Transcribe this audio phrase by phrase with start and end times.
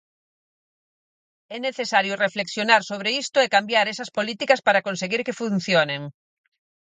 [1.55, 6.01] É necesario reflexionar sobre isto e cambiar esas políticas para conseguir que funcionen.